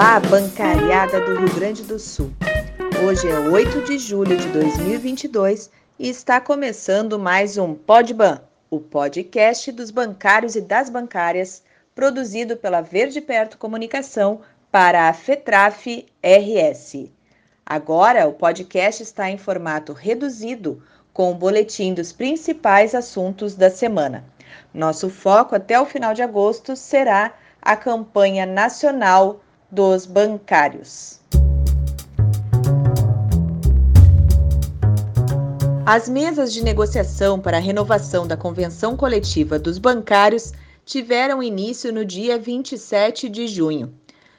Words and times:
Olá, 0.00 0.18
bancariada 0.18 1.20
do 1.20 1.40
Rio 1.40 1.54
Grande 1.54 1.82
do 1.82 1.98
Sul. 1.98 2.32
Hoje 3.06 3.28
é 3.28 3.38
8 3.38 3.82
de 3.82 3.98
julho 3.98 4.34
de 4.34 4.48
2022 4.48 5.70
e 5.98 6.08
está 6.08 6.40
começando 6.40 7.18
mais 7.18 7.58
um 7.58 7.74
Podban, 7.74 8.40
o 8.70 8.80
podcast 8.80 9.70
dos 9.70 9.90
bancários 9.90 10.56
e 10.56 10.62
das 10.62 10.88
bancárias, 10.88 11.62
produzido 11.94 12.56
pela 12.56 12.80
Verde 12.80 13.20
Perto 13.20 13.58
Comunicação 13.58 14.40
para 14.72 15.06
a 15.06 15.12
FETRAF 15.12 16.06
RS. 16.22 17.10
Agora, 17.66 18.26
o 18.26 18.32
podcast 18.32 19.02
está 19.02 19.28
em 19.28 19.36
formato 19.36 19.92
reduzido, 19.92 20.82
com 21.12 21.30
o 21.30 21.34
boletim 21.34 21.92
dos 21.92 22.10
principais 22.10 22.94
assuntos 22.94 23.54
da 23.54 23.68
semana. 23.68 24.24
Nosso 24.72 25.10
foco 25.10 25.54
até 25.54 25.78
o 25.78 25.84
final 25.84 26.14
de 26.14 26.22
agosto 26.22 26.74
será 26.74 27.34
a 27.60 27.76
campanha 27.76 28.46
nacional 28.46 29.42
dos 29.70 30.04
bancários. 30.04 31.20
As 35.86 36.08
mesas 36.08 36.52
de 36.52 36.62
negociação 36.62 37.40
para 37.40 37.56
a 37.56 37.60
renovação 37.60 38.26
da 38.26 38.36
convenção 38.36 38.96
coletiva 38.96 39.58
dos 39.58 39.78
bancários 39.78 40.52
tiveram 40.84 41.42
início 41.42 41.92
no 41.92 42.04
dia 42.04 42.38
27 42.38 43.28
de 43.28 43.46
junho. 43.46 43.94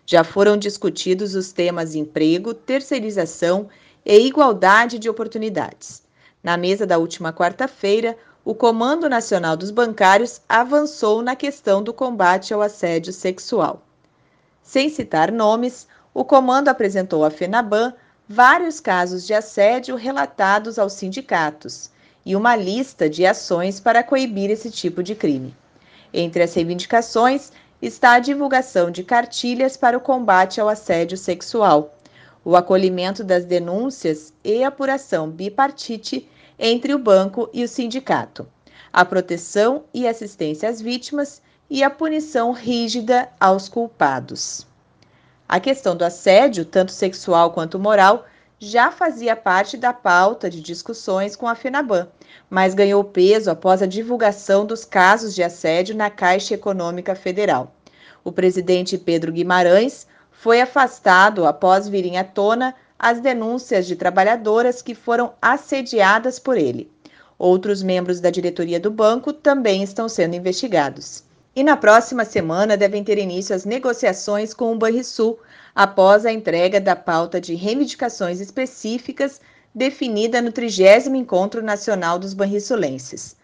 Já 0.06 0.24
foram 0.24 0.58
discutidos 0.58 1.34
os 1.34 1.54
temas 1.54 1.96
emprego, 1.96 2.54
terceirização 2.54 3.70
e 4.06 4.28
igualdade 4.28 5.00
de 5.00 5.10
oportunidades. 5.10 6.04
Na 6.44 6.58
mesa 6.58 6.86
da 6.86 6.98
última 6.98 7.32
quarta-feira, 7.32 8.18
o 8.44 8.54
Comando 8.54 9.08
Nacional 9.08 9.56
dos 9.56 9.72
Bancários 9.72 10.42
avançou 10.50 11.22
na 11.22 11.36
questão 11.36 11.82
do 11.82 11.94
combate 11.94 12.54
ao 12.54 12.62
assédio 12.62 13.14
sexual. 13.14 13.86
Sem 14.72 14.88
citar 14.88 15.34
nomes, 15.34 15.86
o 16.14 16.24
comando 16.24 16.70
apresentou 16.70 17.26
à 17.26 17.30
FENABAN 17.30 17.94
vários 18.26 18.80
casos 18.80 19.28
de 19.28 19.34
assédio 19.34 19.98
relatados 19.98 20.80
aos 20.80 20.94
sindicatos 20.94 21.92
e 22.26 22.38
uma 22.38 22.56
lista 22.56 23.10
de 23.10 23.26
ações 23.26 23.82
para 23.82 24.02
coibir 24.02 24.50
esse 24.50 24.72
tipo 24.72 25.04
de 25.04 25.14
crime. 25.14 25.54
Entre 26.14 26.42
as 26.42 26.54
reivindicações 26.54 27.52
está 27.82 28.14
a 28.14 28.20
divulgação 28.20 28.90
de 28.90 29.04
cartilhas 29.04 29.76
para 29.76 29.98
o 29.98 30.00
combate 30.00 30.62
ao 30.62 30.70
assédio 30.70 31.18
sexual, 31.18 31.94
o 32.46 32.56
acolhimento 32.56 33.26
das 33.26 33.44
denúncias 33.44 34.34
e 34.42 34.64
apuração 34.64 35.30
bipartite 35.30 36.30
entre 36.58 36.94
o 36.94 36.98
banco 36.98 37.50
e 37.52 37.62
o 37.62 37.68
sindicato, 37.68 38.48
a 38.94 39.04
proteção 39.04 39.84
e 39.94 40.08
assistência 40.08 40.70
às 40.70 40.80
vítimas 40.80 41.42
e 41.74 41.86
a 41.86 41.90
punição 41.90 42.52
rígida 42.52 43.30
aos 43.40 43.70
culpados. 43.70 44.68
A 45.48 45.58
questão 45.58 45.96
do 45.96 46.04
assédio, 46.04 46.66
tanto 46.66 46.92
sexual 46.92 47.52
quanto 47.52 47.80
moral, 47.80 48.26
já 48.60 48.92
fazia 48.92 49.38
parte 49.38 49.78
da 49.78 49.94
pauta 49.94 50.50
de 50.50 50.60
discussões 50.60 51.34
com 51.34 51.48
a 51.48 51.56
FENABAN, 51.56 52.10
mas 52.50 52.74
ganhou 52.74 53.02
peso 53.06 53.50
após 53.50 53.82
a 53.82 53.86
divulgação 53.86 54.66
dos 54.66 54.84
casos 54.84 55.34
de 55.34 55.42
assédio 55.42 55.96
na 55.96 56.10
Caixa 56.10 56.56
Econômica 56.56 57.16
Federal. 57.16 57.74
O 58.22 58.34
presidente 58.34 58.98
Pedro 58.98 59.32
Guimarães 59.32 60.06
foi 60.30 60.60
afastado 60.60 61.46
após 61.46 61.88
virem 61.88 62.18
à 62.18 62.26
tona 62.26 62.76
as 63.00 63.22
denúncias 63.22 63.88
de 63.88 63.96
trabalhadoras 63.96 64.82
que 64.82 64.94
foram 64.94 65.32
assediadas 65.42 66.38
por 66.38 66.58
ele. 66.58 66.92
Outros 67.40 67.82
membros 67.82 68.20
da 68.20 68.30
diretoria 68.30 68.78
do 68.78 68.92
banco 68.92 69.32
também 69.32 69.82
estão 69.82 70.10
sendo 70.10 70.36
investigados. 70.36 71.31
E 71.54 71.64
na 71.64 71.76
próxima 71.76 72.24
semana 72.24 72.78
devem 72.78 73.04
ter 73.04 73.18
início 73.18 73.54
as 73.54 73.66
negociações 73.66 74.54
com 74.54 74.72
o 74.72 74.78
Banrisul, 74.78 75.38
após 75.76 76.26
a 76.26 76.32
entrega 76.32 76.80
da 76.80 76.96
pauta 76.96 77.42
de 77.42 77.56
reivindicações 77.56 78.40
específicas 78.40 79.42
definida 79.76 80.42
no 80.42 80.54
30 80.54 81.10
Encontro 81.10 81.62
Nacional 81.62 82.18
dos 82.18 82.34
Banrisulenses. 82.34 83.36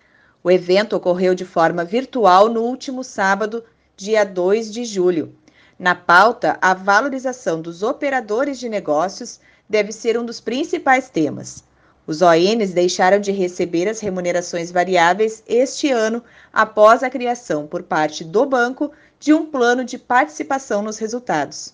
O 0.42 0.50
evento 0.50 0.96
ocorreu 0.96 1.36
de 1.36 1.44
forma 1.44 1.84
virtual 1.84 2.48
no 2.48 2.62
último 2.62 3.04
sábado, 3.04 3.62
dia 3.98 4.24
2 4.24 4.72
de 4.72 4.86
julho. 4.86 5.36
Na 5.78 5.94
pauta, 5.94 6.58
a 6.62 6.74
valorização 6.74 7.62
dos 7.62 7.84
operadores 7.84 8.58
de 8.58 8.70
negócios 8.70 9.42
deve 9.68 9.92
ser 9.92 10.18
um 10.18 10.26
dos 10.26 10.40
principais 10.40 11.10
temas. 11.10 11.62
Os 12.08 12.22
ONs 12.22 12.72
deixaram 12.72 13.20
de 13.20 13.34
receber 13.34 13.90
as 13.90 14.00
remunerações 14.00 14.72
variáveis 14.72 15.44
este 15.46 15.92
ano 15.92 16.24
após 16.54 17.04
a 17.04 17.10
criação 17.10 17.68
por 17.68 17.84
parte 17.84 18.24
do 18.24 18.46
banco 18.46 18.94
de 19.20 19.34
um 19.34 19.46
plano 19.46 19.84
de 19.84 19.98
participação 19.98 20.82
nos 20.82 20.98
resultados. 20.98 21.74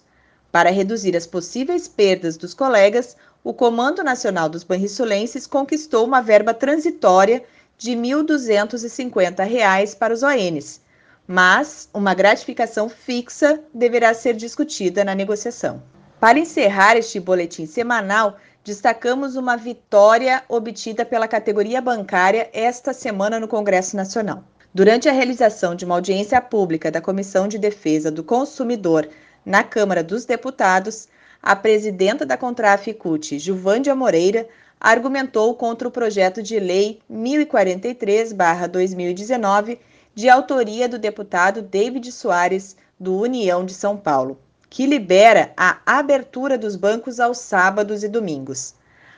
Para 0.51 0.71
reduzir 0.71 1.15
as 1.15 1.27
possíveis 1.27 1.87
perdas 1.87 2.35
dos 2.35 2.55
colegas, 2.55 3.15
o 3.43 3.53
Comando 3.53 4.03
Nacional 4.03 4.49
dos 4.49 4.63
Banriçulenses 4.63 5.45
conquistou 5.45 6.03
uma 6.03 6.21
verba 6.21 6.51
transitória 6.51 7.43
de 7.77 7.91
R$ 7.91 7.97
1.250 7.97 9.97
para 9.97 10.13
os 10.15 10.23
ONs, 10.23 10.81
mas 11.27 11.87
uma 11.93 12.15
gratificação 12.15 12.89
fixa 12.89 13.59
deverá 13.71 14.15
ser 14.15 14.33
discutida 14.33 15.03
na 15.03 15.13
negociação. 15.13 15.83
Para 16.19 16.39
encerrar 16.39 16.95
este 16.95 17.19
boletim 17.19 17.65
semanal, 17.65 18.37
destacamos 18.63 19.35
uma 19.35 19.57
vitória 19.57 20.43
obtida 20.47 21.03
pela 21.03 21.27
categoria 21.27 21.81
bancária 21.81 22.47
esta 22.53 22.93
semana 22.93 23.39
no 23.39 23.47
Congresso 23.47 23.97
Nacional. 23.97 24.43
Durante 24.73 25.09
a 25.09 25.11
realização 25.11 25.75
de 25.75 25.85
uma 25.85 25.93
audiência 25.95 26.41
pública 26.41 26.89
da 26.89 27.01
Comissão 27.01 27.47
de 27.47 27.59
Defesa 27.59 28.09
do 28.09 28.23
Consumidor 28.23 29.07
na 29.45 29.63
Câmara 29.63 30.03
dos 30.03 30.25
Deputados, 30.25 31.07
a 31.41 31.55
presidenta 31.55 32.25
da 32.25 32.37
Contraficute, 32.37 33.37
Juvândia 33.37 33.93
Moreira, 33.93 34.47
argumentou 34.79 35.53
contra 35.55 35.87
o 35.87 35.91
projeto 35.91 36.41
de 36.41 36.59
lei 36.59 36.99
1043/2019 37.11 39.77
de 40.15 40.29
autoria 40.29 40.87
do 40.87 40.97
deputado 40.97 41.61
David 41.61 42.09
Soares, 42.11 42.75
do 42.99 43.17
União 43.17 43.65
de 43.65 43.73
São 43.73 43.97
Paulo, 43.97 44.39
que 44.73 44.87
libera 44.87 45.53
a 45.55 45.77
abertura 45.85 46.57
dos 46.57 46.75
bancos 46.75 47.19
aos 47.19 47.37
sábados 47.37 48.03
e 48.03 48.09
domingos. 48.09 48.73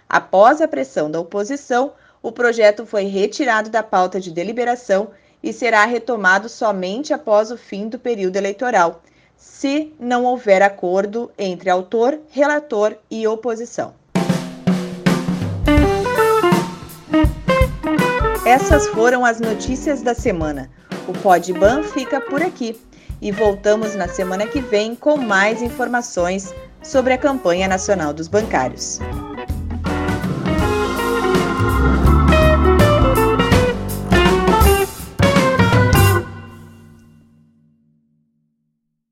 Após 0.09 0.59
a 0.59 0.67
pressão 0.67 1.09
da 1.09 1.17
oposição, 1.17 1.93
o 2.21 2.29
projeto 2.29 2.85
foi 2.85 3.05
retirado 3.05 3.69
da 3.69 3.81
pauta 3.81 4.19
de 4.19 4.31
deliberação 4.31 5.11
e 5.41 5.53
será 5.53 5.85
retomado 5.85 6.49
somente 6.49 7.13
após 7.13 7.51
o 7.51 7.57
fim 7.57 7.88
do 7.88 7.97
período 7.97 8.35
eleitoral, 8.35 9.01
se 9.38 9.93
não 9.97 10.25
houver 10.25 10.61
acordo 10.61 11.31
entre 11.38 11.69
autor, 11.69 12.19
relator 12.31 12.97
e 13.09 13.25
oposição. 13.25 13.93
Essas 18.45 18.89
foram 18.89 19.23
as 19.23 19.39
notícias 19.39 20.01
da 20.01 20.13
semana. 20.13 20.69
O 21.07 21.13
Podban 21.13 21.81
fica 21.81 22.19
por 22.19 22.41
aqui 22.41 22.77
e 23.25 23.31
voltamos 23.31 23.96
na 23.96 24.08
semana 24.08 24.46
que 24.46 24.62
vem 24.62 24.94
com 24.94 25.18
mais 25.18 25.59
informações 25.59 26.53
sobre 26.84 27.12
a 27.12 27.18
campanha 27.18 27.68
nacional 27.68 28.13
dos 28.13 28.28
bancários. 28.28 29.00